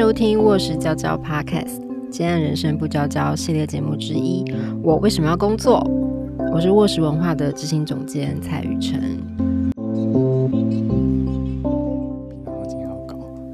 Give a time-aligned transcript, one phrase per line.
[0.00, 1.78] 收听《卧室娇娇 Podcast》，
[2.10, 4.42] 今天人生不娇娇系列节目之一。
[4.82, 5.86] 我为什么要工作？
[6.54, 9.20] 我是卧室文化的执行总监蔡雨辰。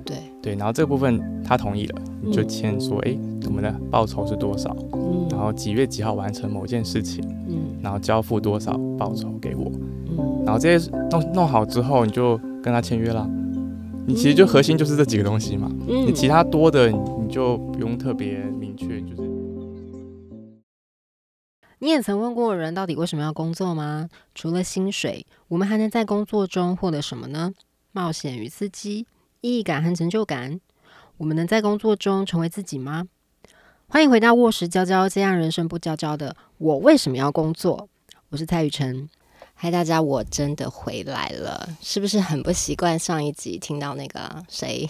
[0.05, 9.69] 对，对，然后这个部分他同意了，你就签说，哎、我们的报酬是多少，嗯然后几月几号完成某件事情，嗯然后交付多少报酬给我，
[10.11, 13.29] 嗯，然后这些弄弄好之后，你就跟他签约啦。
[14.09, 19.23] 你其实就核心就是这几个东西嘛，嗯你其他多的你你就不用特别明确，就是
[21.81, 24.09] 你也曾问过人到底为什么要工作吗？
[24.33, 27.53] 除了薪水，我们还能在工作中获得什么呢？
[27.91, 29.07] 冒险与刺激、
[29.41, 30.61] 意义感和成就感。
[31.17, 33.09] 我们能在工作中成为自己吗？
[33.89, 37.89] 欢迎回到卧室娇娇，这样人生不娇娇的我为什么要工作？
[38.29, 39.09] 我是蔡雨辰。
[39.59, 44.87] 嗨，大家，我真的回来了，是不是很不习惯上一集听到那个谁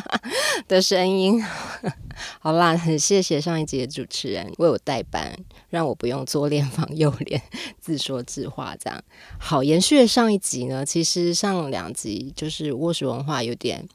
[0.66, 1.44] 的声音？
[2.40, 5.36] 好啦，很谢谢上一集的主持人为我代班，
[5.68, 7.42] 让我不用左脸防右脸，
[7.78, 8.98] 自说自话这样。
[9.38, 13.86] 好，延续上一集呢，其实上两集就是卧室文化有点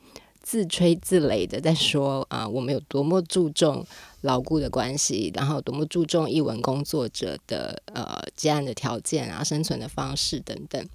[0.43, 3.83] 自吹自擂的在说啊、我们有多么注重
[4.21, 10.85] 牢固的关系，然后多么注重译文工作者的呃接案的条件啊、生存的方式等等。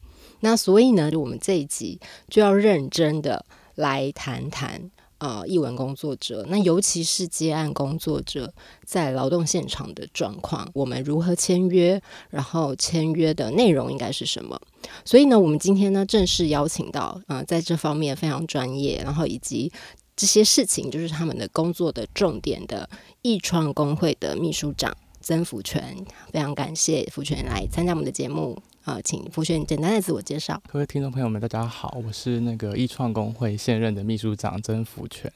[0.41, 8.53] 那所以呢，我们这一集就要认真的来谈谈呃译文工作者，那尤其是接案工作者
[8.85, 14.61] 在劳动现场的状况，我们如何签约，然后签约的内容应该是什么？
[15.05, 19.73] 所以呢，我们今天呢正式邀请到呃在这方面非常专业，然后以及
[20.17, 22.89] 这些事情就是他们的工作的重点的
[23.23, 25.97] 易创工会的秘书长曾福全，
[26.33, 28.61] 非常感谢福全来参加我们的节目。
[28.85, 30.59] 呃，请福全简单的自我介绍。
[30.67, 35.31] 各位听众朋友们，大家好，我是那个易创工会现任的秘书长曾福全。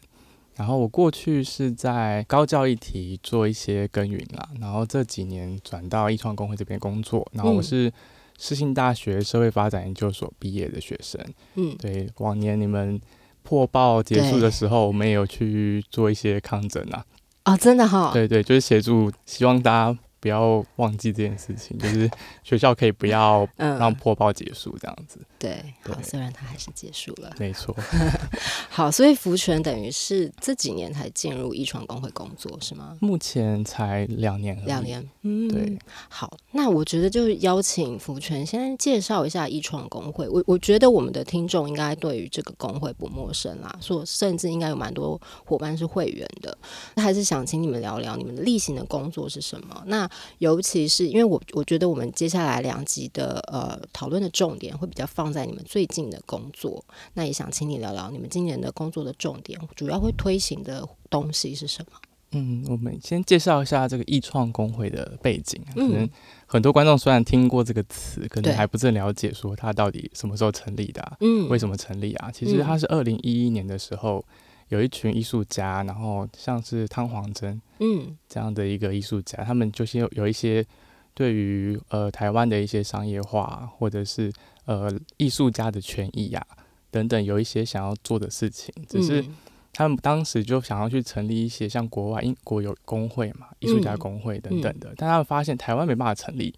[0.56, 7.26] 然后我过去是在高教议题做一些耕耘啦，然后这几年转到易创工会这边工作。
[7.32, 7.92] 然后我嗯是
[8.38, 11.20] 世新大学社会发展研究所毕业的学生。
[11.54, 13.00] 嗯，对，往年你们
[13.42, 17.04] 破报结束的时候，我们也有去做一些抗争啊。
[17.44, 22.08] 哦，真的哈、对对，就是协助，希望大家不要忘记这件事情，就是
[22.44, 25.18] 学校可以不要 嗯，让破报结束这样子。
[25.36, 27.74] 对，好，虽然它还是结束了，没错。
[28.70, 32.96] 好，所以福泉等于是这几年才进入一创工会工作是吗？
[33.00, 34.56] 目前才两年。
[34.64, 34.82] 两。
[34.82, 35.78] 年，嗯，对，
[36.08, 40.28] 好，那我觉得就邀请福泉先介绍一下一创工会。
[40.28, 46.56] 我我觉得我们的听众应该对于这个工会不陌生啦，说甚至应该有蛮多伙伴是会员的。
[46.94, 49.82] 那还是想请你们聊聊你们的例行的工作是什么？
[49.86, 50.08] 那
[50.38, 56.84] 尤其是因为我我觉得我们接下来两集的呃讨论的重点会比较放在你们最近的工作。
[57.14, 61.98] 那也想请你聊聊你们今年的工作的重点，主要会推行的东西是什么？
[62.34, 65.62] 嗯，我们先介绍一下这个易创工会的背景。
[65.74, 66.10] 可能嗯
[66.46, 72.30] 很多观众虽然听过这个词，可能还不是很了解，说它到底什么时候成立的、啊，嗯为什么成立啊？
[72.32, 74.24] 其实它是二零一一年的时候，
[74.72, 78.16] 有一群艺术家，然后像是汤黄真嗯。
[78.28, 80.64] 这样的一个艺术家，他们就是有有一些
[81.12, 84.32] 对于呃台湾的一些商业化，或者是
[84.64, 86.42] 呃艺术家的权益呀、
[86.90, 89.36] 等等，有一些想要做的事情，只是嗯。
[89.74, 96.54] 他们当时就想要去成立一些像国外英国有工会嘛，艺术家嗯工会等等的，但他们发现台湾没办法成立，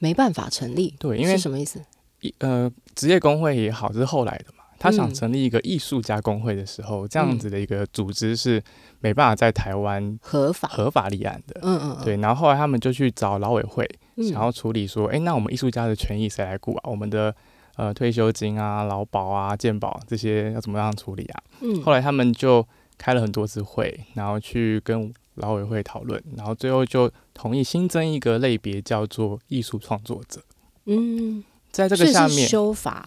[0.00, 1.80] 没办法成立，对，因为什么意思？
[2.22, 4.55] 一呃职业工会也好，这是后来的嘛。
[4.78, 8.62] 他想嗯成立一个艺术家工会的时候，这样子的一个组织是
[9.00, 10.68] 没办法在台湾合法？
[10.68, 11.60] 合法立案的。
[11.62, 16.90] 嗯嗯，嗯，对，然后后来他们就去找劳委会，嗯想要处理说，哎、那我们艺术家的权益谁来顾啊？
[16.90, 17.34] 我们的
[17.76, 21.42] 呃退休金啊、劳保啊、健保这些要怎么样处理啊？
[21.60, 22.66] 嗯后来他们就
[22.98, 30.40] 开了很多次会，然后去跟劳委会讨论，然后最后就同意新增一个类别，叫做艺术创作者。
[30.86, 33.06] 嗯，在这个下面，修法，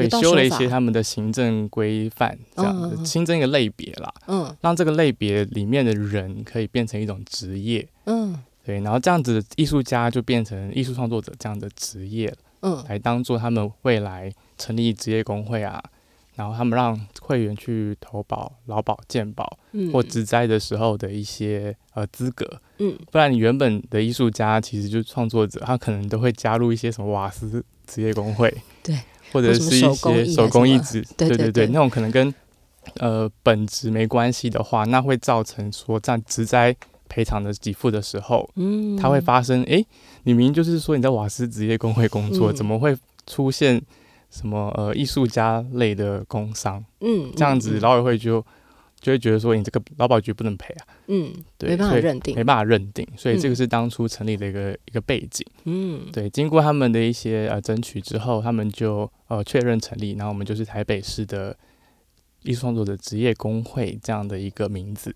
[0.00, 4.56] 对修了一些他们的行政规范，这样子新增一个类别啦，嗯。
[4.60, 7.86] 让这个类别里面的人可以变成一种职业。
[8.04, 8.42] 嗯。
[8.64, 12.36] 对，然后这样子，艺术家就变成艺术创作者这样的职业了。
[12.60, 12.84] 嗯。
[12.88, 15.82] 来当做他们未来成立职业工会啊，
[16.36, 22.96] 然后他们让会员去投保劳保、健保嗯，或职灾的时候的一些呃资格，嗯。
[23.10, 28.96] 不然你原本的艺术家其实就是创作者，他可能都会加入一些什么瓦斯职业工会，对，
[29.32, 29.94] 或者是一些手
[30.48, 32.32] 工艺什么职，对对对对那种可能跟
[32.98, 36.74] 呃本职没关系的话，那会造成说在职灾
[37.08, 39.84] 赔偿的给付的时候，嗯，它会发生，诶，
[40.24, 42.56] 你明明就是说你在瓦斯职业工会工作，嗯。
[42.56, 42.96] 怎么会
[43.26, 43.80] 出现
[44.30, 46.84] 什么呃艺术家类的工伤？
[47.00, 48.44] 嗯这样子，嗯劳委会就
[49.02, 55.44] 就会觉得说你这个劳保局不能赔啊，嗯，对，没办法认定没，办法认定，所以这个嗯是当初成立的一个一个背景。
[55.64, 61.54] 嗯，对，经过他们的一些呃争取之后，他们就呃确认成立，然后我们就是台北市的
[62.44, 65.14] 艺术创作者职业工会这样的一个名字。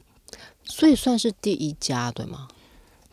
[0.64, 2.48] 所以算是第一家对吗？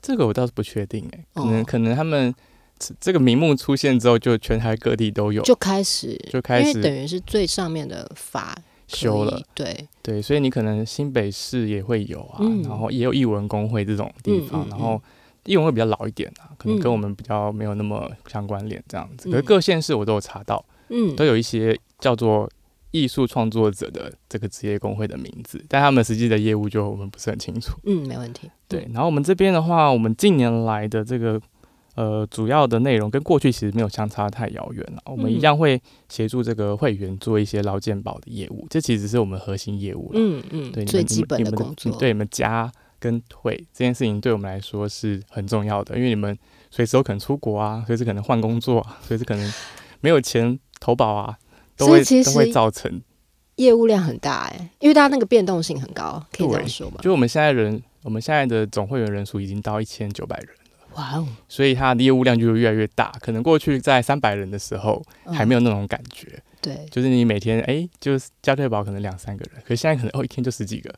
[0.02, 2.34] 这个我倒是不确定哎、可能、哦可能他们
[2.80, 8.58] 这这个名目出现之后，就全台各地都有就开始，就开始因为等于是最上面的法
[8.94, 12.62] 修了。，对，对，所以你可能新北市也会有啊，嗯。
[12.63, 15.01] 然后也有艺文工会这种地方，嗯嗯然后
[15.45, 19.30] 艺文会比较老一点啊，可能跟嗯我们比较没有那么相关联这样子。
[19.30, 22.50] 可是嗯各县市我都有查到，嗯，都有一些叫做
[22.92, 27.78] 艺术创作者的这个职业工会的名字，但他们实际的业务就我们不是很清楚。
[27.86, 31.42] 嗯，没问题，对，然后我们这边的话，我们近年来的这个
[31.95, 35.01] 呃主要的内容跟过去其实没有相差太遥远了。
[35.06, 40.19] 我们一嗯样会协助这个会员做一些劳健保的业务，这其实是我们核心业务了。
[40.19, 46.38] 嗯嗯，对，最基本的工作，嗯对你们家跟退这件事情，对我们来说是很重要的，因为你们
[46.72, 49.54] 随时有可能出国啊，随时可能换工作啊，随时可能
[50.01, 51.38] 没有钱投保啊，
[51.78, 53.01] 都会都会造成。
[53.57, 57.01] 业务量很大哎，因为大家那个变动性很高，可以这样说吧？
[57.04, 60.48] 就我们现在人，我们现在的总会员人数已经到一千九百人，
[60.95, 63.12] 哇哦，所以它的业务量就越来越大。
[63.22, 70.94] 可能过去在三百人的时候还没有有那种感觉，对，就是你每天哎、就是加退保可能两三个人，可是现在可能哦一天就十几个，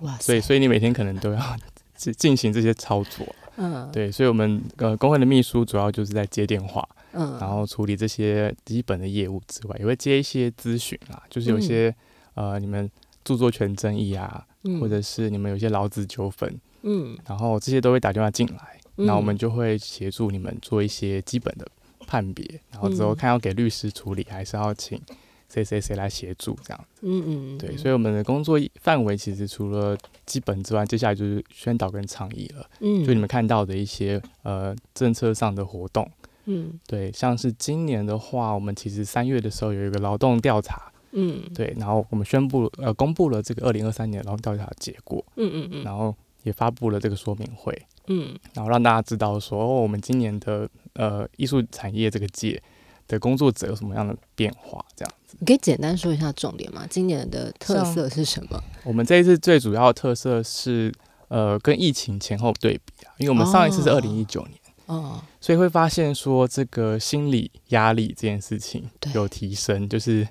[0.00, 1.56] 哇，所以所以你每天可能都要
[1.94, 3.26] 进进行这些操作。
[3.56, 3.88] 嗯。
[3.92, 11.94] 对，所以我们呃工会的秘书主要就是在接电话，嗯，然后处理这些基本的业务之外，也会接一些咨询啊，就是有一些、
[12.34, 12.90] 呃你们
[13.22, 14.80] 著作权争议啊，嗯。
[14.80, 21.66] 或者是你们有些劳资纠纷，嗯，然后这些都会打电话进来，嗯那我们就会协助你们做一些基本的
[22.06, 25.00] 判别，然后之后嗯看要给律师处理，还是要请
[25.48, 27.00] 谁谁谁来协助这样子。
[27.02, 32.64] 嗯嗯，对，所以我们的工作范围其实除了基本之外，接下来就是宣导跟倡议了。
[32.80, 36.08] 嗯，就你们看到的一些呃政策上的活动，
[36.44, 36.78] 嗯。
[36.86, 41.42] 对，像是今年的话，我们其实三月的时候有一个劳动调查，嗯。
[41.52, 45.82] 对，然后我们宣布呃公布了这个二零二三年劳动调查结果，嗯嗯嗯。
[45.82, 46.14] 然后
[46.44, 47.76] 也发布了这个说明会，
[48.06, 52.60] 嗯然后让大家知道说，哦，我们今年的呃艺术产业这个界
[53.06, 55.36] 的工作者有什么样的变化，这样子。
[55.38, 56.86] 你可以简单说一下重点吗？
[56.90, 58.60] 今年的特色是什么？
[58.84, 60.92] 我们这一次最主要的特色是
[61.28, 64.54] 呃跟疫情前后对比啊，因为我们上一次是二哦零一九年。
[64.86, 70.26] 哦，所以会发现说，这个心理压力这件事情有提升，就是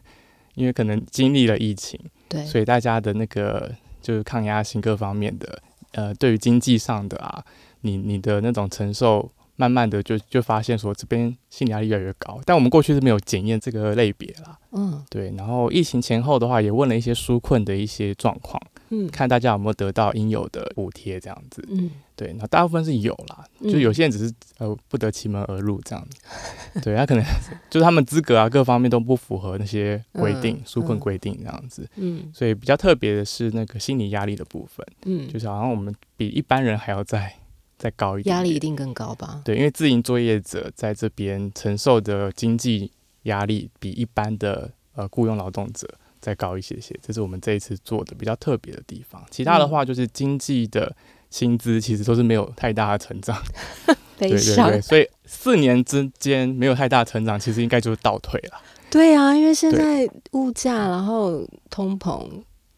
[0.55, 7.43] 因为可能经历了疫情，对，所以大家的那个就是抗压性各方面的，呃，对于经济上的啊，
[7.81, 12.39] 你你的那种承受，慢慢的就就发现说这边心理压力越来越高。
[12.45, 15.03] 但我们过去是没有检验这个类别啦，嗯。
[15.09, 15.33] 对。
[15.37, 18.57] 然后疫情前后的话，也问了一些纾困的一些状况，
[18.87, 19.05] 嗯。
[19.09, 21.61] 看大家有没有得到应有的补贴这样子。
[21.69, 21.91] 嗯。
[22.15, 23.81] 对，那大部分是有啦，就嗯。
[23.81, 26.07] 有些人只是呃不得其门而入这样。
[26.09, 27.23] 子，对他可能
[27.69, 30.99] 就是他们资格啊各方面都不符合那些规定嗯，纾困嗯。
[30.99, 32.31] 规定这样子，嗯。
[32.33, 37.33] 所以比较特别的是那个心理压力的部分，嗯，就是好像我们比一般人还要再
[37.79, 39.41] 再高一点点压力一定更高吧？
[39.43, 42.91] 对，因为自营作业者在这边承受的经济
[43.23, 45.87] 压力比一般的呃雇佣劳动者
[46.19, 49.23] 再高一些些，这是我们这一次做的比较特别的地方。
[49.31, 50.93] 其他的嗯话就是经济的
[51.29, 53.41] 薪资其实都是没有太大的成长，
[54.19, 58.61] 悲对对对，所以四年之间没有太大的成长，其实应该就是倒退了。
[58.89, 62.27] 对啊，因为现在物价，然后通膨，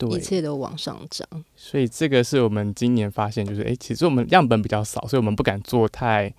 [0.09, 1.27] 一，切都往上涨。
[1.55, 6.33] 所以这个是我们今年发现，就是诶，其实我们样本比较少，所以我们不敢做太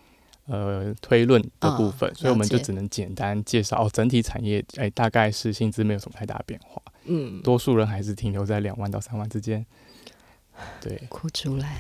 [0.47, 9.65] 呃推论的部分，啊所以我们就只能简单介绍哦，整体产业诶大概是薪资没有什么太大的变化，嗯，多数人还是停留在两万到三万之间。
[10.81, 11.77] 对，哭出来。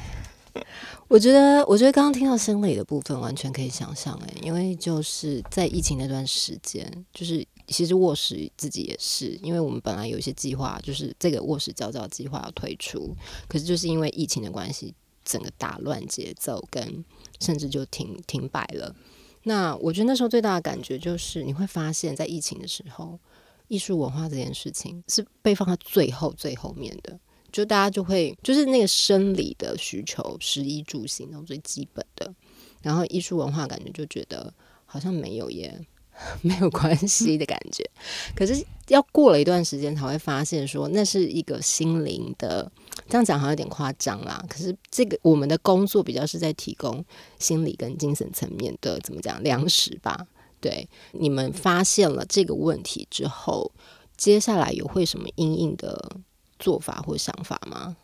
[1.12, 13.14] 我觉得，我觉得刚刚听到心理的部分，完全可以想象哎，因为就是在疫情那段时间，就是其实卧室自己也是，因为我们本来有一些计划，就是这个卧室焦躁计划要推出，
[13.47, 17.04] 可是就是因为疫情的关系，整个打乱节奏，跟
[17.40, 18.97] 甚至就停停摆了。
[19.42, 23.21] 那我觉得那时候最大的感觉就是，你会发现在疫情的时候，
[23.69, 27.21] 艺术文化这件事情是被放在最后最后面的。
[27.52, 32.35] 就大家就会就是那个生理的需求，食衣住行那种最基本的，
[32.82, 34.52] 然后艺术文化感觉就觉得
[34.87, 35.78] 好像没有耶
[36.42, 37.88] 没有关系的感觉。
[38.35, 42.71] 可是要过了一段时间才会发现，说那是一个心灵的，
[43.09, 44.44] 这样讲好像有点夸张啦。
[44.49, 47.04] 可是这个我们的工作比较是在提供
[47.38, 50.26] 心理跟精神层面的怎么讲粮食吧。
[50.61, 53.73] 对，你们发现了这个问题之后，
[54.16, 56.16] 接下来有会什么阴影的
[56.62, 57.95] 做法或想法吗？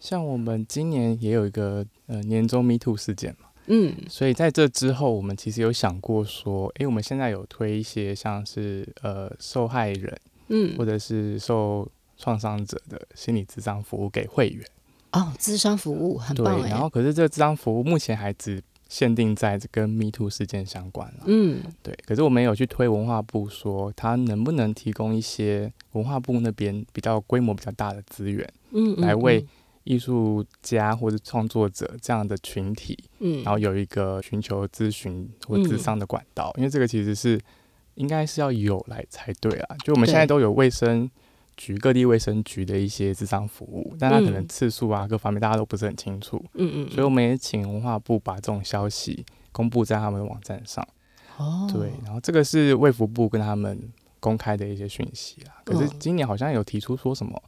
[0.00, 10.14] 像我们今年也有一个呃年终 Me Too 事件嘛，嗯所以在这之后，我们其实有想过说，诶，我们现在有推一些像是呃受害人
[10.48, 14.64] 嗯或，者是受创伤者的心理咨商服务给会员。
[15.12, 18.62] 哦，智商服务很对棒，哎，然后可是这个咨商服务目前还只
[18.94, 21.24] 限定在这跟 Me Too 事件相关了。
[21.26, 21.60] 嗯。
[21.82, 29.44] 对，可是我们有去推文化部说，他能不能提供一些文化部那边比较规模比较大的资源，嗯，嗯来为
[29.82, 37.40] 艺术家或者创作者这样的群体，嗯，然后有一个寻求咨询或咨商的管道，因为这个其实是
[37.96, 39.76] 应该是要有来才对啊。
[39.84, 41.10] 就我们现在都有卫生
[41.56, 50.86] 局各地卫生局的一些智商服务，但它可能嗯次数啊各方面大家都不是很清楚，嗯嗯，所以我们也请文化部把这种消息公布在他们的网站上。
[51.36, 53.76] 哦，对，然后这个是卫福部跟他们
[54.20, 55.60] 公开的一些讯息啦。
[55.64, 57.42] 可是嗯今年好像有提出说什么，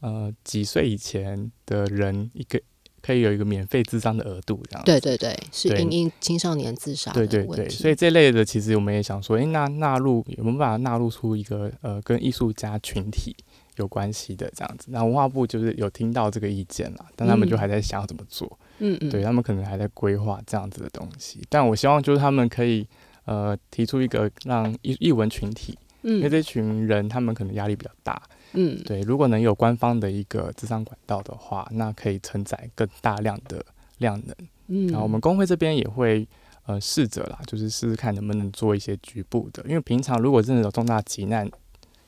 [0.00, 2.60] 呃，几岁以前的人一个
[3.00, 4.90] 可以有一个免费智商的额度这样子。
[4.90, 13.36] 对对对，是对因应青少年自杀的对对对，所以这类的其实我们也想说，诶，那纳入有没有办法纳入出一个呃跟艺术家群体
[13.78, 14.88] 有关系的这样子？
[14.90, 18.58] 那文化部就是有听到这个意见啦，但他们就嗯还在想要怎么做。
[18.80, 22.86] 嗯嗯，对他们可能还在规划这样子的东西，但我希望就是他们可以
[23.24, 33.64] 呃提出一个让艺艺文群体，因为嗯这群人他们可能压力比较大，嗯对，如果能有官方的一个智商管道的话，那可以承载更大量的
[33.98, 34.36] 量能。
[34.68, 36.28] 嗯，然后我们工会这边也会
[36.66, 41.50] 呃试着啦，就是试试看能不能做一些局部的，因为平常如果真的有重大急难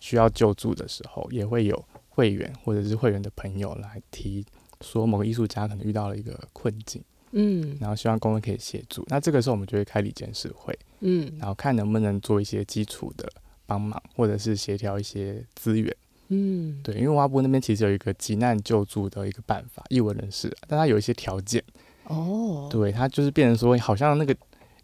[0.00, 4.44] 需要救助的时候，也会有会员或者是会员的朋友来提
[4.80, 7.00] 说某个艺术家可能遇到了一个困境。
[7.32, 9.06] 嗯然后希望工会可以协助。
[9.08, 13.30] 那这个时候我们就会开理监事会，嗯然后看能不能做一些基础的
[13.66, 15.94] 帮忙，或者是协调一些资源。
[16.28, 21.62] 嗯，对，因为挖布那边其实有一个急难救助的一个办法，译文人士，但他有一些条件，
[22.04, 24.34] 哦，对，他就是变成说好像那个。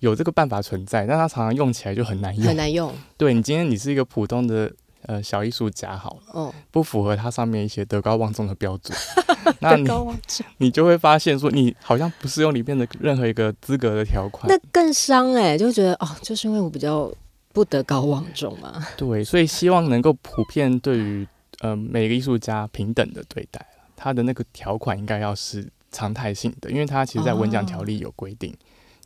[0.00, 2.46] 有这个办法存在，但他常常用起来就很难用。
[2.46, 4.70] 很难用对你今天你是一个普通的
[5.06, 8.96] 呃小艺术家好了，哦，不符合它上面一些德高望重的标准，
[9.60, 9.88] 那你
[10.58, 14.46] 你就会发现说你好像不适用里面的任何一个资格的条款。
[14.48, 17.10] 那更伤哎，就觉得哦，就是因为我比较
[17.52, 21.26] 不德高望重嘛， 对，所以希望能够普遍对于
[21.60, 28.54] 呃每个艺术家平等的对待啦他的那个条款应该要是常态性的，因为它其实在文奖条例有规定，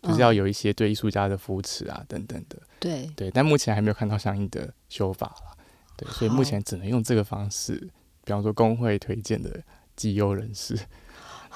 [0.02, 2.57] 就是要嗯有一些对艺术家的扶持啊等等的。
[2.80, 5.50] 对，对，但目前还没有看到相应的修法啦。
[6.00, 7.75] 对，所以目前只能用这个方式，
[8.25, 9.62] 比方说工会推荐的
[9.95, 10.78] 绩优人士，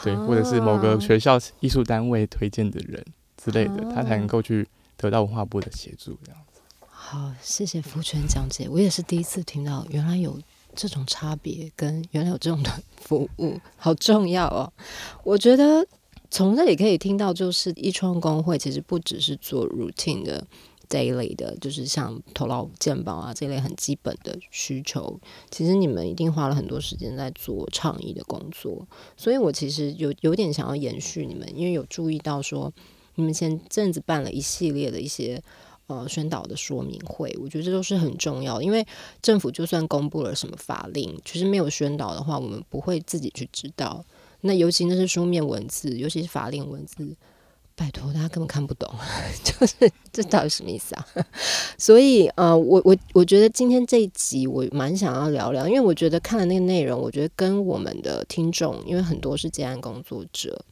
[0.02, 3.02] 对，或者是某个啊学校艺术单位推荐的人
[3.42, 6.60] 之类的，他才能啊够去得到文化部的协助这样子。
[6.86, 10.38] 好，谢谢福全讲解，我也是第一次听到，原来有
[10.74, 12.70] 这种差别，跟原来有这种的
[13.00, 14.70] 服务，好重要哦。
[15.22, 15.86] 我觉得
[16.30, 20.44] 从这里可以听到，就是一创工会其实不只是做 routine 的。
[20.88, 28.86] Daily 的，就是像头脑健保啊这类很基本的需求，其实你们一定花了很多时间在做倡议的工作，
[29.16, 32.72] 所以我其实有有点想要延续你们，因为有注意到说
[33.16, 35.42] 你们前阵子办了一系列的一些
[35.86, 38.86] 呃宣导的说明会，我觉得这都是很重要，因为
[39.22, 44.04] 政府就算公布了什么法令，其实没有宣导的话，我们不会自己去知道。
[44.46, 47.16] 那尤其那是书面文字，尤其是法令文字，
[47.76, 48.88] 拜托大家根本看不懂，
[49.42, 49.74] 就是
[50.12, 51.06] 这到底什么意思啊？
[51.78, 60.64] 所以呃，我我我觉得今天这一集我蛮想要聊聊，因为我觉得看了那个内容，我觉得跟我们的听众，因为很多是接案工作者。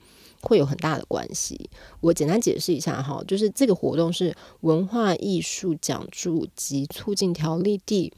[0.45, 1.71] 会有很大的关系。
[2.01, 8.13] 我简单解释一下哈，就是这个活动是文化艺术奖助及促进条例第，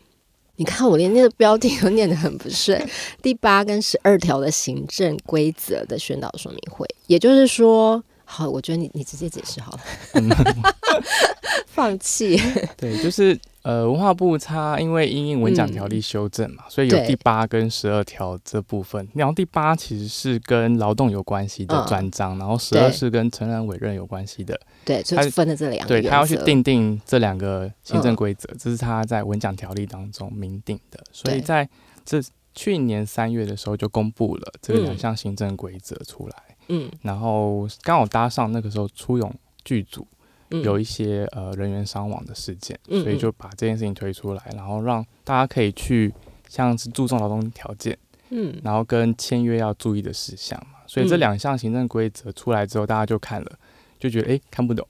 [0.56, 2.82] 你看我连那个标题都念得很不顺，
[3.20, 8.02] 第八跟十二条的行政规则的宣导说明会，也就是说。
[8.34, 9.80] 好，我觉得你你直接解释好了，
[11.68, 12.36] 放弃。
[12.76, 19.08] 对，就是呃，文化部它因为因应文奖条例修正嘛，所以有第八跟十二条这部分。
[19.14, 24.60] 然后第八其实是跟劳动有关系的嗯专章，然后十二是跟承认委任有关系的。
[24.84, 26.02] 对，就他是分了这两个对。
[26.02, 30.98] 他要去定定这两个行政嗯规则，这是他在文奖条例当中明定的。
[31.12, 31.68] 所以在
[32.04, 32.20] 这
[32.52, 36.34] 去年三月的时候就公布了这两嗯项行政规则出来，
[36.68, 36.90] 嗯。
[37.02, 39.32] 然后刚好搭上那个时候出勇
[39.64, 40.06] 剧组
[40.50, 40.62] 嗯。
[40.62, 46.12] 有一些呃人员伤亡的事件，嗯所以就把这件事情推出来，然后让大家可以去
[46.48, 47.96] 像是注重劳动条件，
[48.30, 48.54] 嗯。
[48.62, 50.78] 然后跟签约要注意的事项嘛。
[50.86, 53.52] 所以这嗯两项行政规则出来之后，大家就看了，
[53.98, 54.86] 就觉得诶看不懂。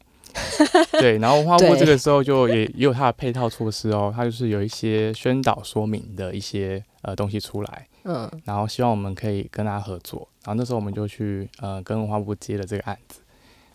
[0.98, 8.30] 对，然后文化部这个时候就也也有它的配套措施哦，它就是有一些宣导说明的一些呃东西出来，嗯。
[8.44, 10.28] 然后希望我们可以跟他合作。
[10.44, 13.20] 然后那时候我们就去呃跟文化部接了这个案子，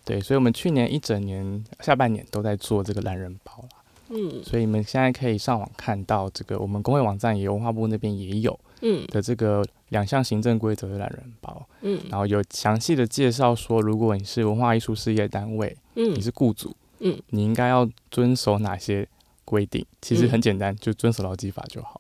[0.06, 3.84] 对，所以我们去年一整年下半年都在做这个懒人包啦。
[4.10, 4.44] 嗯。
[4.44, 9.06] 所以你们现在可以上网看到这个，我们工会网站也有，文化部那边也有嗯。
[9.08, 12.00] 的这个两项行政规则的懒人包，嗯。
[12.10, 16.14] 然后有详细的介绍说，如果你是文化艺术事业单位，嗯。
[16.14, 19.08] 你是雇主，嗯，你应该要遵守哪些
[19.44, 19.84] 规定？
[20.02, 22.00] 其实很简单，就遵守劳基法就好。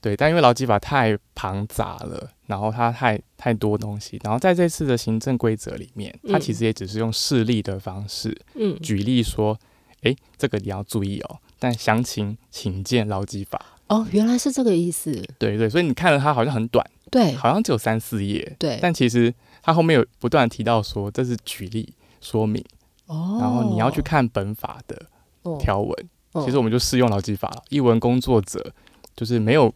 [0.00, 9.58] 对，但因为劳基法太庞杂了，然后它太太多东西，然后在这次的行政规则里面，它嗯其实也只是用示例的方式嗯举例说，
[10.02, 13.60] 诶，这个你要注意哦，但详情请见劳基法。
[13.88, 15.10] 哦，原来是这个意思。
[15.38, 22.64] 对对，所以你看了它好像很短，对好像只有三四页，对，但其实它后面有不断提到说这是举例说明，
[23.06, 25.06] 哦，然后你要去看本法的
[25.42, 25.90] 哦条文。
[26.32, 27.64] 哦其实我们就适用劳基法了。
[27.70, 28.72] 译文工作者
[29.16, 29.74] 就是没有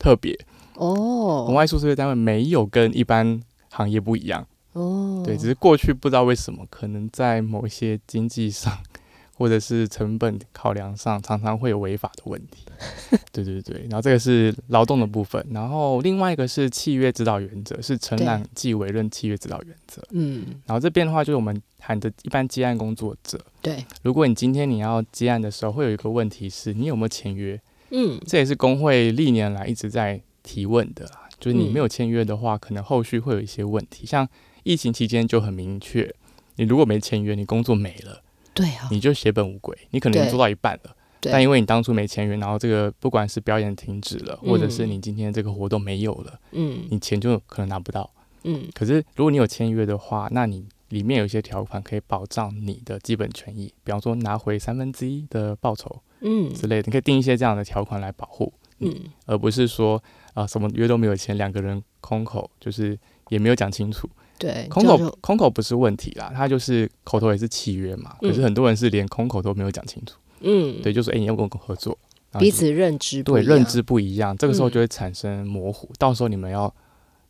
[0.00, 0.36] 特别，
[0.74, 1.46] 哦。
[1.46, 3.40] 化艺术事业单位没有跟一般
[3.70, 8.76] 行业不一样，哦，对，只是过去不知道为什么，可能在某一些经济上
[9.36, 12.64] 或者是成本考量上，常常会有违法的问题。
[13.32, 20.02] 对对对，然后这个是劳动的部分，然后另外一个是契约指导原则，是承揽即委任契约指导原则。
[20.10, 20.46] 嗯。
[20.66, 23.84] 然后这边的话，就是我们喊的一般接案工作者，对。
[24.02, 27.60] 如果你今天你要接案的时候，会有一个问题是你有没有签约？
[27.90, 34.06] 嗯这也是工会历年来一直在提问的啦，就是你嗯没有签约的话，可能后续会有一些问题。
[34.06, 34.28] 像
[34.62, 36.14] 疫情期间就很明确，
[36.56, 38.22] 你如果没签约，你工作没了，
[38.54, 40.96] 对啊，你就血本无归，你可能做到一半了。
[41.22, 48.10] 但因为你当初没签约，然后这个不管是表演停止了，或者是嗯你今天这个活动没有了，嗯你钱就可能拿不到。
[48.44, 58.52] 嗯可是如果你有签约的话，那你里面有一些条款可以保障你的基本权益，比方说拿回三分之一的报酬嗯之类的，你可以定一些这样的条款来保护。
[58.82, 58.94] 嗯
[59.26, 62.98] 而不是说啊、什么约都没有签，两个人空口就是
[63.28, 64.08] 也没有讲清楚。
[64.38, 68.16] 对，空口空口不是问题啦，他就是口头也是契约嘛。
[68.22, 71.98] 嗯可是很多人是连空口都没有讲清楚，嗯对，就说哎、你要跟我合作，
[72.38, 76.74] 彼此认知不一样对认知不一样，这个时候嗯就会产生模糊，到时候你们要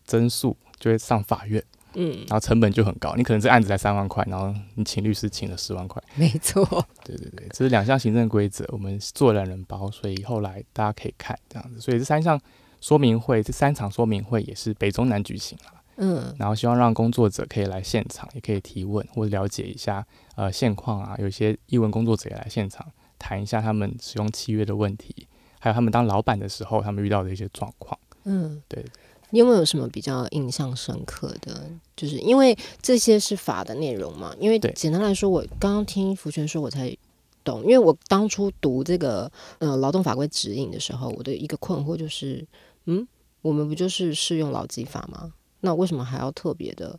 [0.07, 1.61] 争诉就会上法院，
[1.94, 6.03] 嗯然后成本就很高，你可能这案子才三万块，然后你请律师请了十万块。
[6.14, 6.64] 没错
[7.05, 11.81] 对对对，这是两项行政规则，我们做懒人包，所以后来大家可以看这样子。
[11.81, 12.40] 所以这三项
[12.81, 15.74] 说明会，这三场说明会也是北中南举行了。
[16.03, 21.14] 嗯然后希望让工作者可以来现场，也可以提问或者了解一下呃现况啊。
[21.18, 22.87] 有一些译文工作者也来现场
[23.18, 25.26] 谈一下他们使用契约的问题，
[25.59, 27.98] 还有他们当老板的时候他们遇到的一些状况。
[28.24, 28.85] 嗯对。
[29.31, 31.69] 你有没有什么比较印象深刻的？
[31.97, 34.35] 就是因为这些是法的内容嘛。
[34.38, 36.97] 因为对简单来说，我刚刚听福泉说，我才
[37.43, 37.62] 懂。
[37.62, 42.47] 因为我当初读这个呃劳动法规指引的时候，我的一个困惑就是，
[42.87, 43.07] 嗯，
[43.43, 45.33] 我们不就是适用劳基法吗？
[45.61, 46.99] 那为什么还要特别的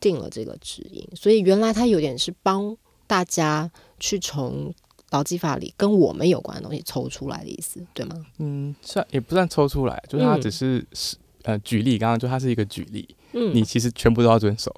[0.00, 1.06] 定了这个指引？
[1.14, 4.72] 所以原来它有点是帮大家去从
[5.10, 8.26] 劳基法里跟我们有关的东西抽出来的意思，对吗？
[8.38, 14.74] 嗯，算也不算抽出来，就是它嗯只是是、呃举例，刚刚就它是一个举例，嗯你其实全部都要遵守，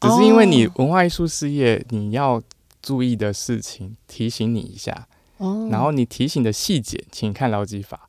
[0.00, 2.42] 只是因为你哦文化艺术事业你要
[2.82, 5.06] 注意的事情提醒你一下，
[5.38, 8.08] 哦然后你提醒的细节，请看劳基法，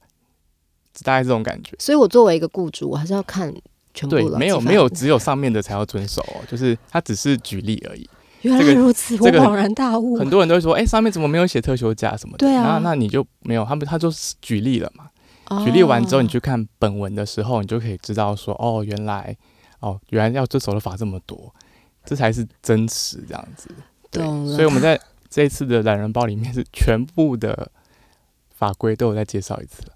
[1.04, 1.76] 大概这种感觉。
[1.80, 3.54] 所以我作为一个雇主，我还是要看
[3.94, 8.08] 全部对没有没有，只有上面的才要遵守哦，就是它只是举例而已。
[8.44, 10.16] 原来如此，这个我恍然大悟。
[10.16, 12.46] 很多人都会说，哎、上面怎么没有写特休假什么的？
[12.46, 15.10] 对啊那那你就没有，他们他就是举例了嘛。
[15.50, 19.36] 哦举例完之后，你去看本文的时候，你就可以知道说，哦，原来
[19.80, 21.54] 哦，原来要遵守的法这么多，
[22.06, 23.70] 这才是真实这样子。
[24.12, 27.72] 对，懂了所以我们在这一次的懒人包里面是全部的
[28.56, 29.94] 法规都有再介绍一次了。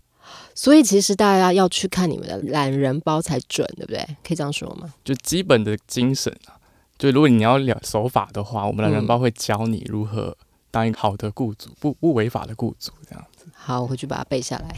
[0.53, 3.99] 所以其实大家要去看你们的懒人包才准，对不对？
[4.23, 4.93] 可以这样说吗？
[5.03, 6.59] 就基本的精神啊，
[6.97, 10.37] 就如果你要了守法的话，我们懒人嗯包会教你如何
[10.69, 13.30] 当一个好的雇主，不不违法的雇主这样子。
[13.53, 14.75] 好，我回去把它背下来。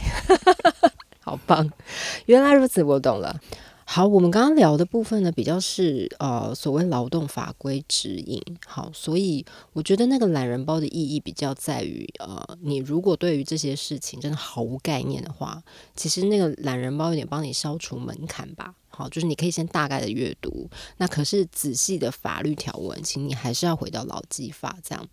[1.20, 1.70] 好棒，
[2.26, 3.40] 原来如此，我懂了。
[3.86, 8.42] 好，我们刚刚聊的部分呢，比较是呃所谓劳动法规指引。
[8.66, 15.62] 好，所以我觉得那个懒人包的意义比较在于，呃，你如果对于这些事情真的毫无概念的话，
[15.94, 18.74] 其实那个懒人包有点帮你消除门槛吧。
[18.88, 20.68] 好，就是你可以先大概的阅读，
[20.98, 25.06] 那可是仔细的法律条文，请你还是要回到劳基法这样。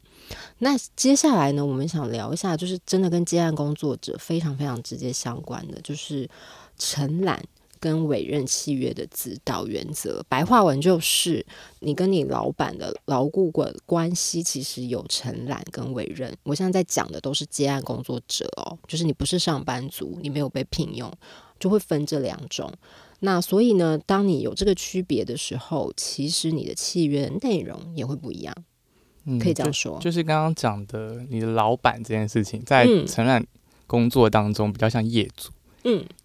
[0.60, 6.29] 那接下来呢，我们想聊一下，就是真的跟接案工作者非常非常直接相关的，就是
[6.77, 7.43] 承揽
[7.82, 10.24] 跟委任契约的指导原则。
[10.30, 11.46] 白话文就是，
[11.80, 16.34] 你跟你老板的牢固关关系其实有承揽跟委任。
[16.44, 21.12] 我现在在讲的都是接案工作者哦，就是你不是上班族，你没有被聘用。
[21.60, 22.74] 就会分这两种。
[23.20, 28.52] 那所以呢，当你有这个区别的时候，其实你的契约内容也会不一样，
[29.26, 30.00] 嗯可以这样说。
[30.02, 33.46] 就是刚刚讲的，你的老板这件事情，在嗯承揽
[33.86, 35.54] 工作当中比较像业主，嗯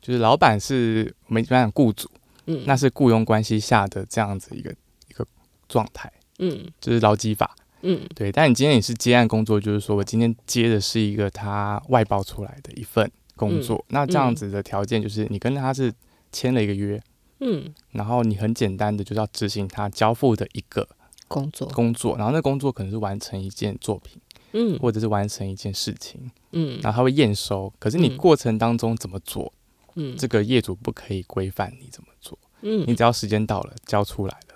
[0.01, 2.11] 就是老板是我们一般讲雇主，
[2.47, 4.71] 嗯，那是雇佣关系下的这样子一个
[5.09, 5.27] 一个
[5.69, 6.67] 状态，嗯。
[6.81, 7.57] 就是劳基法。
[7.83, 8.01] 嗯。
[8.15, 15.93] 对，但你今天也是接案工作，就是说我今天接的是一个他外包出来的一份工作，那这样子的条件就是你跟他是
[16.33, 17.03] 签了一个约，
[17.41, 20.89] 嗯，然后你很简单的就是要执行他交付的一个
[21.29, 24.21] 工作，工作，然后那工作可能是完成一件作品，
[24.57, 24.79] 嗯。
[24.79, 26.81] 或者是完成一件事情，嗯。
[26.83, 28.17] 然后他会验收，可是你嗯。
[28.17, 29.53] 过程当中怎么做，
[29.95, 30.17] 嗯。
[30.17, 32.81] 这个业主不可以规范你怎么做，嗯。
[32.87, 34.55] 你嗯只要时间到了交出来了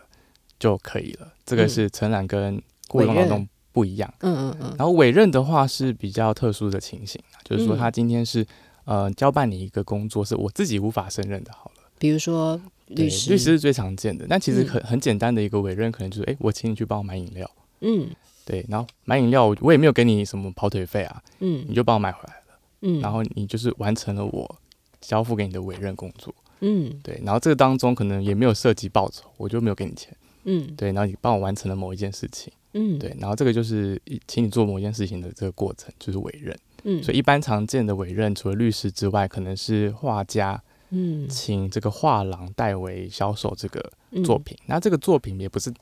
[0.59, 1.33] 就可以了。
[1.45, 1.69] 这个嗯。
[1.69, 4.13] 是承揽跟雇佣委任劳动不一样。
[4.21, 4.75] 嗯嗯嗯。
[4.79, 7.79] 然后委任的话是比较特殊的情形啊，就是说嗯。
[7.79, 8.47] 他今天是
[8.85, 11.83] 呃交办你一个工作，是我自己无法胜任的，好了。
[11.99, 14.69] 比如说律师，律师是最常见的，但其实嗯。
[14.69, 17.49] 很很简单的一个委任，可能就是哎，诶我请你去帮我买饮料，
[17.83, 18.09] 嗯
[18.51, 24.57] 对，然后买饮料我我也没有给你什么跑腿费啊，你嗯就帮我买回来了，嗯，然后你就是完成了我
[25.01, 26.99] 交付给你的委任工作，嗯。
[27.01, 30.75] 对，然后这个当中可能也没有涉及报酬，我就没有给你钱，嗯。
[30.77, 32.99] 对，然后你帮我完成了某一件事情，嗯。
[32.99, 36.59] 对，然后这个就是一请你做某一件事情的这个过程，就是委任。
[36.83, 40.61] 嗯，所以一般常见的委任，除了律师之外，可能是画家
[40.91, 41.29] 嗯。
[41.29, 44.25] 请这个画廊代为销售这个嗯。
[44.25, 44.59] 作品。
[44.67, 45.73] 那这个作品也不是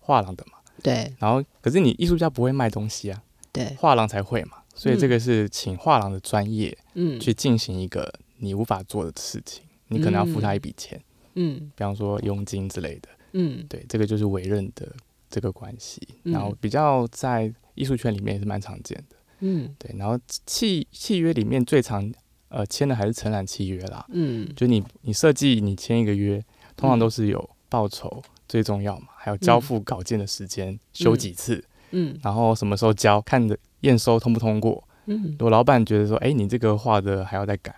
[0.00, 1.14] 画廊的嘛，对。
[1.18, 3.74] 然后可是你艺术家不会卖东西啊，对。
[3.78, 7.18] 画廊才会嘛，所以这个是请画廊的专业嗯。
[7.18, 11.00] 去进行一个你无法做的事情，你可能要付他一笔钱，
[11.34, 11.70] 嗯。
[11.74, 13.08] 比方说佣金之类的。
[13.32, 13.64] 嗯。
[13.68, 14.94] 对，这个就是委任的
[15.28, 16.32] 这个关系，嗯。
[16.32, 19.16] 然后比较在艺术圈里面也是蛮常见的。
[19.40, 19.74] 嗯。
[19.78, 22.12] 对，然后契契约里面最常
[22.48, 24.48] 呃签的还是承揽契约啦，嗯。
[24.54, 26.42] 就你你设计你签一个约，
[26.76, 34.82] 通常都是有报酬最重要嘛，还有交付稿件的时间，修几次，嗯然后什么时候交，看的验收通不通过。
[35.06, 37.74] 嗯如果老板觉得说，哎，你这个画的还要再改，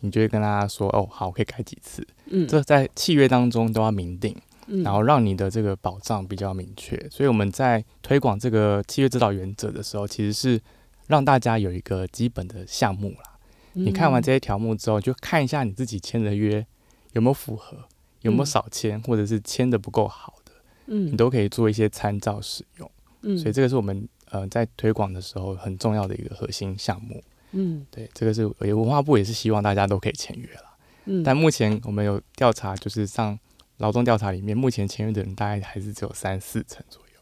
[0.00, 2.06] 你就会跟他说，哦，好，我可以改几次。
[2.26, 6.98] 嗯，这在契约当中都要明定，嗯然后让你的这个保障比较明确。
[7.08, 10.60] 所以我们在推广这个契约指导原则的时候，其实是
[11.06, 13.38] 让大家有一个基本的项目啦。
[13.74, 16.66] 你看完这些条目之后，就看一下你自己签的约
[17.12, 17.78] 有没有符合，
[18.22, 18.46] 有没有嗯。
[18.46, 20.52] 少签，或者是签的不够好的，
[20.86, 21.06] 嗯。
[21.12, 22.90] 你都可以做一些参照使用。
[23.22, 23.38] 嗯。
[23.38, 27.22] 所以这个是我们呃在推广的时候很重要的一个核心项目。
[27.52, 27.86] 嗯。
[27.90, 30.76] 对，这个是也文化部也是希望大家都可以签约了。
[31.04, 31.22] 嗯。
[31.22, 33.38] 但目前我们有调查，就是上
[33.78, 37.20] 劳动调查里面，目前签约的人大概还是只有三四成左右，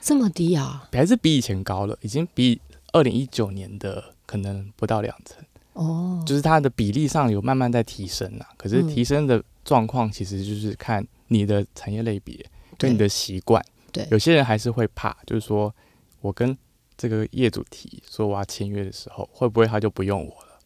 [0.00, 0.86] 这么低啊？
[0.92, 2.60] 还是比以前高了，已经比
[2.92, 8.46] 二零一九年的可能不到两成，哦，就是它的比例上有慢慢在提升啦。
[8.58, 8.88] 可是嗯。
[8.88, 12.34] 提升的状况其实就是看你的产业类别
[12.76, 15.74] 对跟你的习惯，对有些人还是会怕，就是说
[16.20, 16.56] 我跟
[16.96, 20.58] 这个业主提说我要签约的时候，会不会他就不用我了？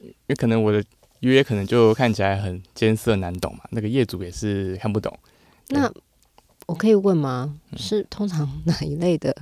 [0.00, 0.82] 因为可能我的
[1.20, 5.16] 约可能就看起来很艰涩难懂嘛，那个业主也是看不懂。
[5.68, 5.92] 那
[6.66, 7.58] 我可以问吗？
[7.72, 9.34] 嗯是通常哪一类的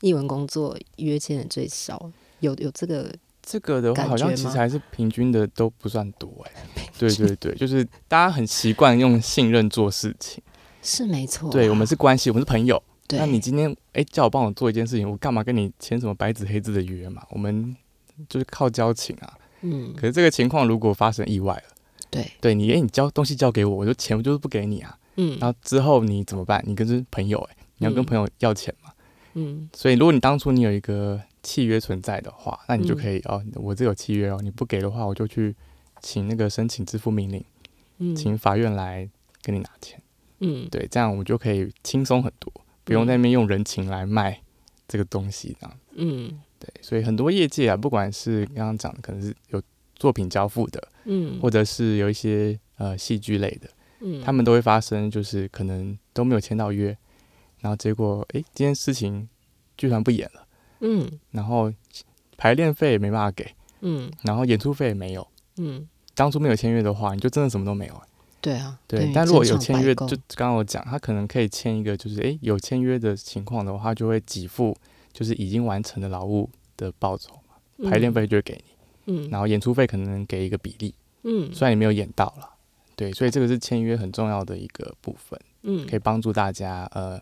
[0.00, 2.10] 译文工作约签的最少？
[2.40, 3.12] 有有这个
[3.44, 6.50] 这个的话，好像其实还是平均的都不算多 哎、
[6.98, 10.42] 对对对，就是大家很习惯用信任做事情。
[10.82, 12.82] 是没错啊、对我们是关系，我们是朋友。
[13.06, 17.22] 对，那你今天哎、叫我帮我做一件事情，我干嘛跟你签什么白纸黑字的约嘛？
[17.30, 17.74] 我们
[18.28, 19.32] 就是靠交情啊。
[19.60, 21.74] 嗯可是这个情况如果发生意外了，
[22.10, 24.98] 对对你哎、你交东西交给我，我就钱我就是不给你啊。
[25.16, 26.62] 嗯然后之后你怎么办？
[26.66, 28.90] 你跟是朋友哎、你要跟嗯朋友要钱嘛。
[29.34, 32.96] 嗯所以如果你当初你有一个契约存在的话，那你就嗯。
[32.96, 35.54] 可以、哦，我这有契约哦，你不给的话，我就去
[36.00, 37.44] 请那个申请支付命令，
[37.98, 38.16] 嗯。
[38.16, 39.08] 请法院来
[39.42, 40.02] 跟你拿钱。
[40.40, 40.66] 嗯。
[40.70, 42.50] 对，这样我们就可以轻松很多，
[42.82, 44.40] 不用在那边用人情来卖
[44.88, 45.78] 这个东西这样。
[45.92, 46.40] 嗯。
[46.58, 49.62] 对，所以很多业界啊，不管是刚刚讲的，可能是有
[49.94, 51.38] 作品交付的，嗯。
[51.40, 53.68] 或者是有一些呃戏剧类的，
[54.00, 54.22] 嗯。
[54.24, 56.96] 他们都会发生，就是可能都没有签到约，
[57.60, 59.28] 然后结果诶，今天事情
[59.76, 60.43] 剧团不演了，
[60.84, 61.10] 嗯。
[61.30, 61.72] 然后
[62.36, 64.10] 排练费也没办法给，嗯。
[64.22, 65.26] 然后演出费也没有。
[65.56, 65.88] 嗯。
[66.14, 68.02] 当初没有签约的话，你就真的什么都没有、欸。
[68.40, 74.76] 对啊对但如果有签约，就刚刚我讲，他可能可以签一个，就是诶有签约的情况的话，他就会给付
[75.14, 79.30] 就是已经完成的劳务的报酬嘛，排练费就会给你，嗯。
[79.30, 81.50] 然后演出费可能给一个比例，嗯。
[81.54, 82.50] 虽然你没有演到了，
[82.94, 85.86] 对，所以这个是签约很重要的一个部分，嗯。
[85.86, 87.18] 可以帮助大家呃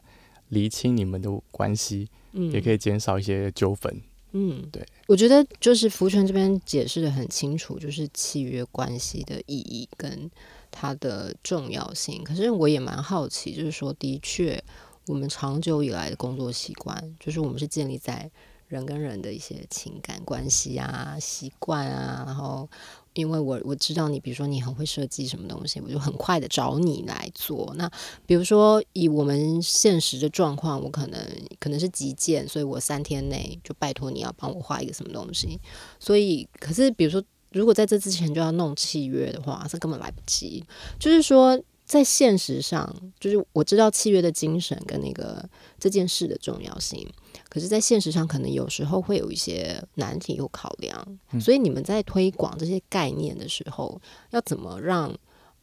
[0.48, 4.00] 厘清你们的关系，嗯也可以减少一些纠纷，
[4.32, 10.30] 嗯，对，我觉得就是福泉这边解释的很清楚，就是契约关系的意义跟
[10.70, 12.24] 它的重要性。
[12.24, 14.62] 可是我也蛮好奇，就是说，的确，
[15.06, 18.30] 我们长久以来的工作习惯，就是我们是建立在
[18.68, 22.68] 人跟人的一些情感关系啊、习惯啊，然后。
[23.14, 27.72] 因为我我知道你，比如说你很会设计什么东西，我就很快的找你来做。
[27.76, 27.90] 那
[28.26, 31.20] 比如说以我们现实的状况，我可能
[31.58, 35.60] 可能是急件，所以我三天内就拜托你要帮我画一个什么东西。
[35.98, 40.64] 所以，可是比如说，如果在这之前就要弄契约的话，这根本来不及。
[40.98, 41.60] 就是说。
[41.92, 45.46] 在现实上，就是我知道契约的精神跟那个
[45.78, 47.06] 这件事的重要性，
[47.50, 51.06] 可是，在现实上可能有时候会有一些难题有考量，
[51.38, 54.00] 所以你们在推广这些概念的时候，
[54.30, 55.14] 要怎么让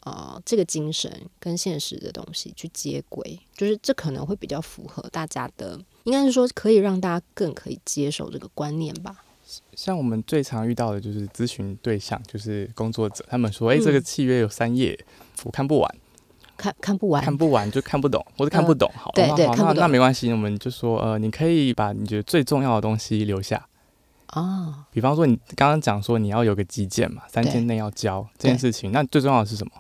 [0.01, 3.39] 啊这个精神跟现实的东西去接轨？
[3.57, 9.25] 就是这可能会比较符合大家的，应该是说可以让大家更可以接受这个观念吧。
[9.73, 14.95] 像我们最常遇到的就是咨询对象，就是工作者，他们说：“哎，这个契约有三页，
[15.43, 15.95] 我看不完。”
[16.59, 18.91] 看看不完，看不完就看不懂，或者看不懂。
[18.93, 23.65] 好，对对，那那没关系，我们就说，呃，你可以把你觉得最重要的东西留下。
[24.33, 29.71] 哦，比方说你刚刚讲说你要有个基建嘛，三天内要交这件事情，那最重要的是什么？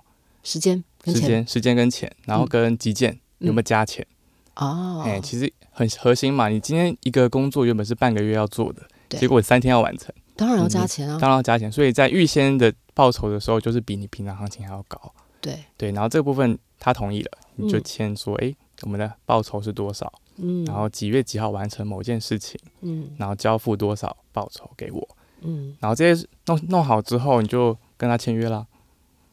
[0.41, 4.07] 时间、时间、时间跟钱，然后跟基建有没有加钱？
[4.55, 6.47] 哦，哎，其实很核心嘛。
[6.47, 11.69] 你今天一个工作原本是半个月要做的，结果三天要完成，当然要加钱啊，当然要加钱。
[11.69, 14.99] 所以在预先的报酬的时候，就是比你平常行情还要高。
[15.41, 16.57] 对对，然后这个部分。
[16.79, 20.11] 他同意了，你就签说，哎，我们的报酬是多少？
[20.37, 22.59] 嗯，然后几月几号完成某件事情？
[22.81, 25.07] 嗯，然后交付多少报酬给我？
[25.41, 28.65] 嗯，然后这些弄弄好之后，你就跟他签约了。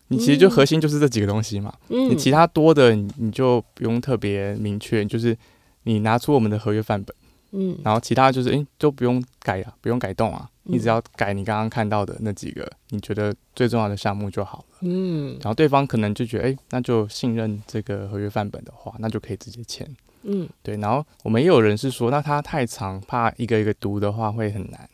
[0.08, 1.72] 你其实就核心就是这几个东西嘛。
[1.88, 5.36] 嗯，你其他多的你就不用特别明确，就是
[5.84, 7.14] 你拿出我们的合约范本。
[7.52, 14.64] 嗯，然后其他就是哎就不用改啊，不用改动啊，你只要改你刚刚看到的那几个你觉得最重要的项目就好了。
[14.80, 19.88] 嗯，然后对方可能就觉得哎，那就信任这个合约范本的话，那就可以直接签。
[20.22, 20.76] 嗯，对。
[20.78, 24.88] 然后我们也有人是说，那他太长，怕一个一个读的话会很难。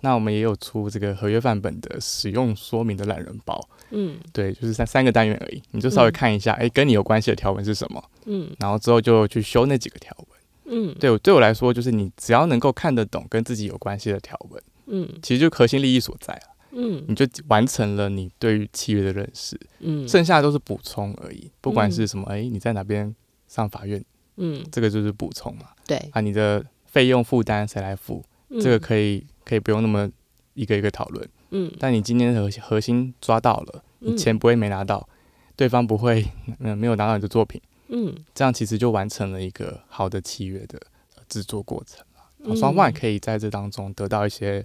[0.00, 3.60] 那我们也有出这个合约范本的使用说明的懒人包。
[3.90, 8.02] 嗯，对，就是三三个单元而已，你就稍微看一下，哎，跟你有关系的条文是什么？
[8.26, 10.35] 嗯，然后之后就去修那几个条文。
[10.68, 16.40] 嗯，对我对我来说，就是你只要能够看得懂跟自己有关系的条文，嗯，其实就核心利益所在了，
[16.72, 21.50] 嗯，你就完成了你对于契约的认识，嗯，剩下都是补充而已。
[21.60, 23.14] 不管是什么，哎，你在哪边
[23.46, 24.04] 上法院，
[24.36, 25.96] 嗯，这个就是补充嘛，对。
[26.12, 28.24] 啊，你的费用负担谁来付，
[28.60, 30.10] 这个可以可以不用那么
[30.54, 35.08] 一个一个讨论，嗯，但你今天核核心抓到了，你钱不会没拿到，
[35.54, 36.26] 对方不会
[36.58, 37.60] 嗯没有拿到你的作品。
[37.88, 40.80] 嗯，这样其实就完成了一个好的契约的
[41.28, 42.56] 制作过程了。
[42.56, 44.64] 双方也可以在这当中得到一些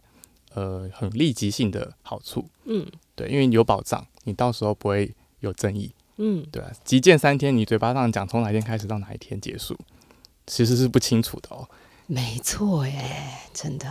[0.53, 2.47] 呃很立即性的好处。
[2.65, 5.91] 嗯，对，因为有保障，你到时候不会有争议。
[6.17, 9.77] 嗯，对啊，急件三天，你嘴巴上讲从哪一天开始到哪一天结束，
[10.45, 11.67] 其实是不清楚的哦。
[12.05, 13.87] 没错，耶，真的。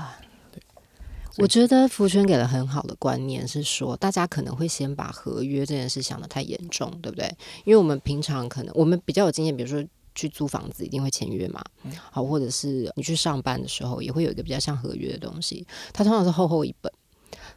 [1.38, 7.26] 我觉得福泉给了很好的观念，是说大家可能会先把合约这件事想得太严重，对不对？
[7.64, 9.82] 因为我们平常可能我们比较有经验，比如说
[10.14, 11.62] 去租房子一定会签约嘛，
[12.10, 16.92] 好，或者是你去上班的时候也会有一个比较像合约的东西，它通常是厚厚一本，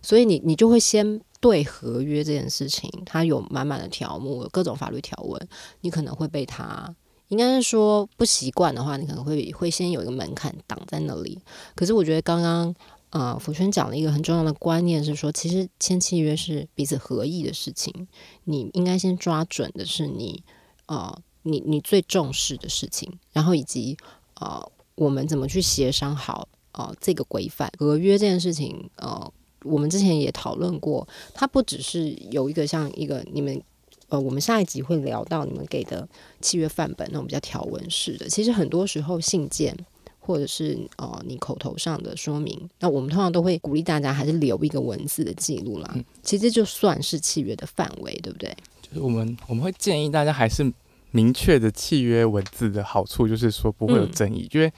[0.02, 5.48] 所以你你就会先对合约这件事情，它有满满的条目，有各种法律条文，
[5.82, 6.96] 你可能会被它
[7.30, 11.40] 应该是说不习惯的话，你可能会会先有一个门槛挡在那里。
[11.76, 12.74] 可是我觉得刚刚。
[13.14, 18.08] 啊，福泉讲了一个很重要的观念，是说，其实签契约是彼此合意的事情。
[18.46, 20.42] 你应该先抓准的是你，
[20.88, 23.96] 呃，你你最重视的事情，然后以及
[24.40, 28.90] 呃，我们怎么去协商好呃这个规范合约这件事情。
[28.96, 29.32] 呃，
[29.64, 33.62] 我们之前也讨论过，它不只是有一个像一个你们
[34.08, 36.10] 呃，我们下一集会聊到你们给的
[36.42, 39.78] 契约范本那种比较条文式的，其实很多时候信件。
[40.26, 45.96] 或者是呃，你口头上的说明，那我们通常都会鼓励大家还是留一个文字的记录啦。
[46.22, 48.56] 其实就算是契约的范围，对不对？
[48.82, 50.72] 就是我们我们会建议大家还是
[51.12, 54.50] 明确的契约文字的好处，就是说不会有争议。
[54.54, 54.72] 因为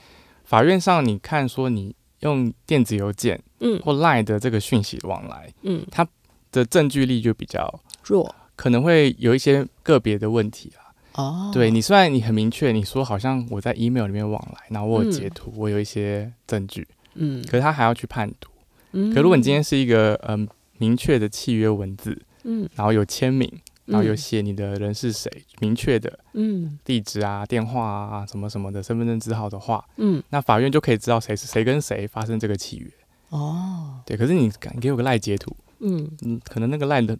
[0.44, 6.06] 法院上你看说你用电子邮件，嗯，或 Line 的这个讯息往来，嗯，它
[6.50, 10.85] 的证据力就比较弱，可能会有一些个别的问题啊。
[11.16, 18.50] 哦，对你虽然你很明确，你说好像我在 email 里面往来，然后我有截图，我有一些证据，嗯，可是他还要去判读，
[18.92, 20.46] 嗯，可如果你今天是一个嗯
[20.78, 23.50] 明确的契约文字，嗯，然后有签名，
[23.86, 32.90] 然后有写你的人是谁，明确的，嗯，地址啊、电话啊什么什么的身份证字号的话，嗯，那法院就可以知道谁是谁跟谁发生这个契约，
[33.30, 37.16] 哦，对，可是你敢给我个赖截图，嗯，嗯，可能那个赖的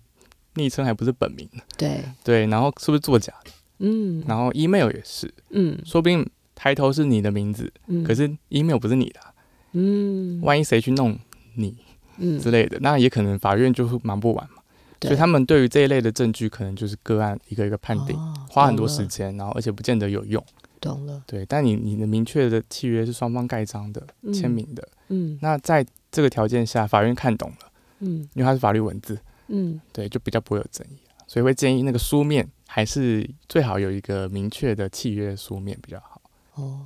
[0.54, 3.50] 昵称还不是本名，对，对，然后是不是作假的？
[3.78, 5.78] 嗯，然后 email 也是，嗯。
[5.84, 9.34] 说不定抬头是你的名字，嗯，可是 email 不是你的啊、
[9.72, 10.40] 嗯。
[10.42, 11.18] 万一谁去弄
[11.54, 11.76] 你
[12.18, 12.38] 嗯。
[12.38, 14.62] 之类的，那也可能法院就会忙不完嘛。
[14.98, 15.08] 对。
[15.08, 20.42] 所以他们对于这一类的证据，可能就是个案一个一个判定，哦花很多时间，然后而且不见得有用。
[20.80, 24.32] 懂了，对，但你你的明确的契约是双方盖章的、嗯。
[24.32, 25.38] 签名的，嗯。
[25.42, 28.28] 那在这个条件下，法院看懂了，嗯。
[28.34, 29.80] 因为它是法律文字，嗯。
[29.92, 36.20] 对，就比较不会有争议，所以会建议那个书面还是最好有一个明确的契约书面比较好。
[36.56, 36.84] 哦，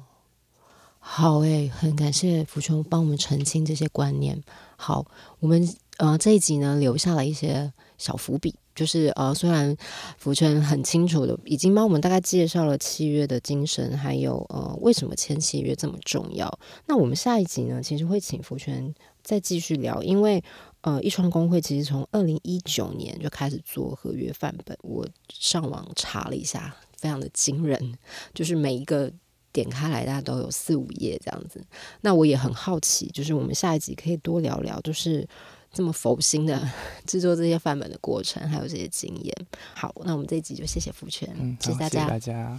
[1.00, 4.40] 好诶，很感谢福琼帮我们澄清这些观念。
[4.76, 5.04] 好，
[5.40, 9.76] 我们呃这一集呢留下了一些小伏笔，就是呃虽然
[10.16, 16.56] 福泉很清楚的已经帮我们大概介绍了契约的精神，还有呃为什么签契约这么重要。
[16.86, 20.40] 那我们下一集呢，其实会请福泉再继续聊，因为
[20.82, 27.98] 呃，一川工会其实从二零一九年就开始做合约范本，我上网查了一下，非常的惊人，
[28.32, 29.12] 就是每一个
[29.52, 31.62] 点开来，大家都有四五页这样子。
[32.00, 35.28] 那我也很好奇，就是我们下一集可以多聊聊，就是
[35.70, 36.58] 这么佛心的
[37.06, 39.34] 制作这些范本的过程，还有这些经验。
[39.74, 42.08] 好，那我们这一集就谢谢福全，嗯，谢谢大家。
[42.08, 42.58] 大家。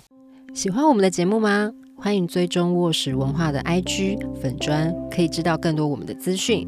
[0.53, 1.73] 喜欢我们的节目吗？
[1.97, 6.67] 欢迎追踪卧室文化的 IG 粉砖，可以知道更多我们的资讯。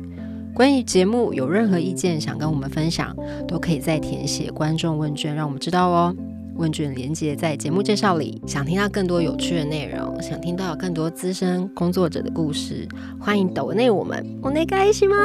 [0.54, 3.16] 关于节目有任何意见想跟我们分享，
[3.48, 6.16] 都可以再填写观众问卷，让我们知道哦。
[6.56, 8.39] 问卷连接在节目介绍里。
[8.46, 12.88] 想听到更多有趣的内容，想听到更多资深工作者的故事，
[13.20, 14.24] 欢迎抖内我们。
[14.44, 15.16] 我内开心吗？